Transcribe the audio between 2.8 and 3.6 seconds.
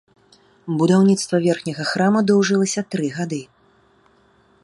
тры гады.